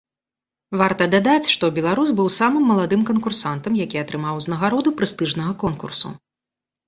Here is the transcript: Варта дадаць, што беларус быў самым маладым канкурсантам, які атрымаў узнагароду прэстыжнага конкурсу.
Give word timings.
Варта 0.81 1.03
дадаць, 1.15 1.51
што 1.55 1.65
беларус 1.75 2.13
быў 2.19 2.29
самым 2.37 2.63
маладым 2.71 3.01
канкурсантам, 3.09 3.77
які 3.83 4.01
атрымаў 4.03 4.41
узнагароду 4.41 4.95
прэстыжнага 5.03 5.53
конкурсу. 5.65 6.07